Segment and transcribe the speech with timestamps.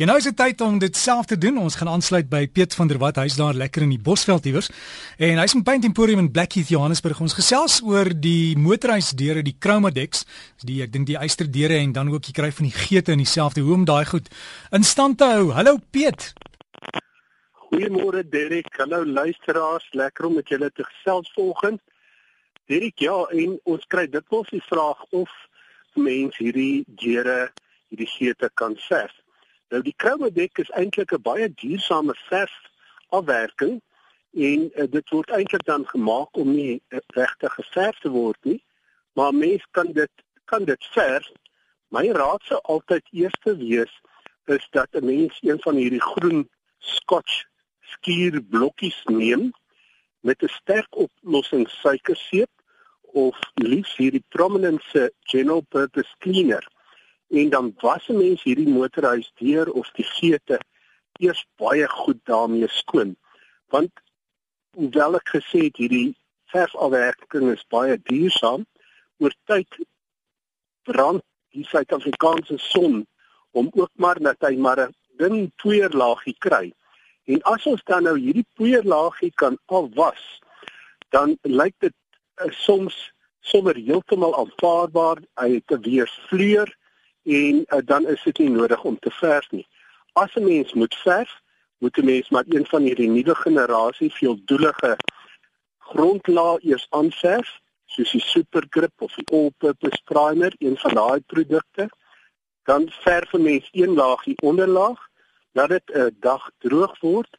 [0.00, 1.58] Genoeg is dit tyd om dit self te doen.
[1.60, 3.18] Ons gaan aansluit by Piet van der Walt.
[3.20, 4.70] Hy's daar lekker in die Bosveld iewers.
[5.20, 7.20] En hy's in Paint Emporium in Blackheath, Johannesburg.
[7.20, 10.24] Ons gesels oor die motorhuisdeure, die Chromadex,
[10.64, 13.66] die ek dink die eysterdeure en dan ook jy kry van die geete in dieselfde
[13.68, 14.32] hoe om daai goed
[14.72, 15.52] in stand te hou.
[15.58, 16.30] Hallo Piet.
[17.68, 18.72] Goeiemôre Derek.
[18.80, 19.92] Hallo luisteraars.
[19.92, 21.84] Lekker om met julle te gesels vanoggend.
[22.72, 25.40] Derek, ja, en ons kry dikwels die vraag of
[25.92, 27.50] mense hierdie deure,
[27.92, 29.19] hierdie geete kan verf.
[29.70, 32.54] Nou die Chromodek is eintlik 'n baie duursame verf
[33.18, 33.76] afwerking
[34.34, 38.58] en uh, dit word eintlik dan gemaak om nie uh, regtig geverf te word nie,
[39.14, 40.10] maar mens kan dit
[40.50, 41.28] kan dit verf.
[41.94, 43.94] My raad sou altyd eers wees
[44.56, 47.44] is dat 'n mens een van hierdie groen Scotch
[47.80, 49.52] skuur blokkies neem
[50.20, 52.50] met 'n sterk oplossing suikerseep
[53.02, 56.66] of liefs hierdie prominence general purpose cleaner
[57.30, 60.60] en dan was 'n mens hierdie motorhuis deur of die geete
[61.18, 63.16] eers baie goed daarmee skoon.
[63.68, 63.90] Want
[64.70, 66.16] hoewel ek gesê het hierdie
[66.52, 68.66] verfafwerking is baie duursaam
[69.18, 69.78] oor tyd
[70.82, 71.22] brand
[71.54, 73.06] die Suid-Afrikaanse son
[73.50, 76.72] om ook maar net hy maar 'n dun poeierlaagie kry.
[77.24, 80.40] En as ons dan nou hierdie poeierlaagie kan afwas
[81.08, 81.94] dan lyk dit
[82.42, 85.18] uh, soms sommer heeltemal aanvaarbaar.
[85.34, 86.76] Hy het 'n weervleur
[87.22, 89.66] en uh, dan is dit nie nodig om te verf nie.
[90.12, 91.40] As 'n mens moet verf,
[91.78, 94.96] moet 'n mens maar een van hierdie nuwe generasie veeldoelige
[95.78, 101.88] grondlaag eers aanverf, soos die Supergrip of die All-Purpose Primer, een van daai produkte.
[102.64, 105.08] Dan verf 'n mens een laagie onderlaag,
[105.52, 107.38] laat dit 'n dag droog word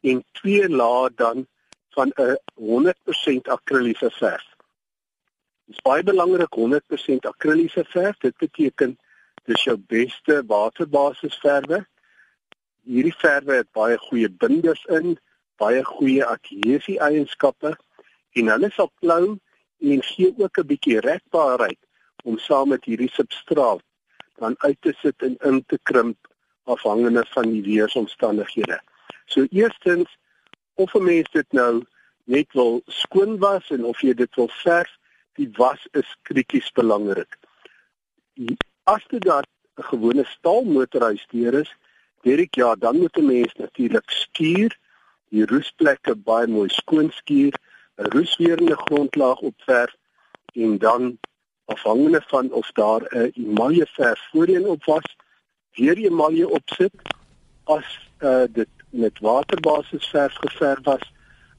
[0.00, 1.46] en twee lae dan
[1.90, 4.46] van 'n 100% akriliese verf.
[5.64, 8.16] Dit is baie belangrik 100% akriliese verf.
[8.16, 8.98] Dit beteken
[9.48, 11.84] dis jou beste waterbasisverwe.
[12.88, 15.16] Hierdie verwe het baie goeie binders in,
[15.60, 17.74] baie goeie adhesie eienskappe
[18.38, 19.36] en hulle sal klou
[19.80, 21.80] en gee ook 'n bietjie rekbaarheid
[22.24, 23.84] om saam met hierdie substraat
[24.40, 26.16] dan uit te sit en in te krimp
[26.64, 28.80] afhangende van die weeromstandighede.
[29.26, 30.16] So eerstens
[30.74, 31.84] of 'n mens dit nou
[32.24, 34.96] net wil skoon was en of jy dit wil verf,
[35.34, 37.38] die was is krities belangrik
[38.84, 39.44] as dit dan
[39.76, 41.76] 'n gewone staalmotorhuisdeur is,
[42.22, 44.78] Derek ja, dan moet 'n mens natuurlik skuur,
[45.28, 47.54] die roesplekke baie mooi skoon skuur,
[47.96, 49.94] 'n roesweerende grondlaag opverf
[50.52, 51.18] en dan
[51.64, 55.16] afhangende van of daar 'n emalje verf voorheen op was,
[55.74, 56.92] weer emalje opsit
[57.64, 61.12] as uh, dit met waterbasis verf geverf was,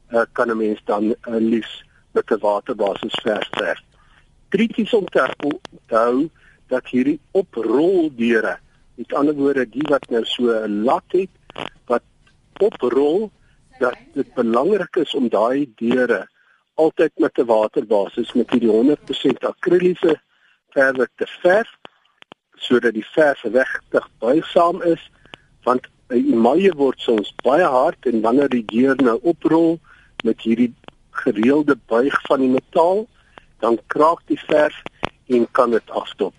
[0.09, 3.81] uh, kan 'n mens dan uh, liefs met 'n waterbasis verf verf.
[4.49, 5.33] Krities om te
[5.85, 6.29] hou
[6.71, 8.55] dat hierdie oproldeure,
[8.95, 11.29] met ander woorde die wat nou so 'n lat het
[11.85, 12.03] wat
[12.59, 13.31] oprol,
[13.81, 16.27] dat dit belangrik is om daai deure
[16.73, 20.13] altyd met 'n waterbasis met hierdie 100% akriliese
[20.75, 21.69] verf te verf
[22.55, 25.03] sodat die verf regtig buigsaam is
[25.63, 29.79] want 'n emalje word soms baie hard en wanneer die deur nou oprol
[30.23, 30.73] met hierdie
[31.23, 33.07] gereelde buig van die metaal
[33.59, 34.81] dan kraak die verf
[35.27, 36.33] en kan dit afstop.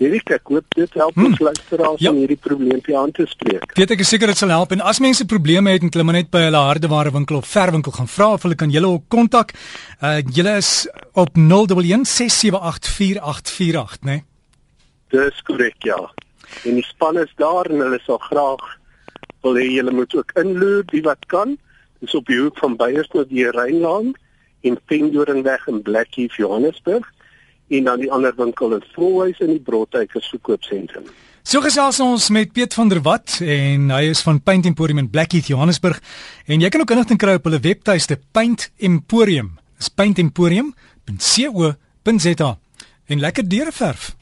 [0.00, 1.28] Hierdie ek hoop dit help hmm.
[1.28, 2.08] ons luisteraars ja.
[2.08, 3.76] om hierdie probleempie aan te spreek.
[3.76, 6.30] Weet ek is seker dit sal help en as mense probleme het en hulle net
[6.32, 9.52] by hulle hardeware winkel of verwinkel gaan vra of hulle kan julle ook kontak.
[10.00, 14.08] Uh julle is op 0116784848, né?
[14.08, 14.24] Nee?
[15.12, 16.00] Dis korrek, ja.
[16.64, 18.64] En die span is daar en hulle sal graag
[19.44, 21.60] wil hê julle moet ook inloer wie wat kan.
[22.00, 24.16] Dis op die hoek van Beyersdorp die Rynland
[24.64, 27.04] in Pendoringweg in Blackheath, Johannesburg
[27.70, 31.04] en dan die ander winkel in Volhuis in die Brothuis verkoopsentrum.
[31.42, 35.10] So gesels ons met Piet van der Walt en hy is van Paint Emporium in
[35.10, 36.00] Blackheath Johannesburg
[36.46, 39.58] en jy kan ook inligting kry op hulle webtuiste Paint Emporium.
[39.80, 42.50] Dis paintemporium.co.za
[43.10, 44.19] en lekker deure verf.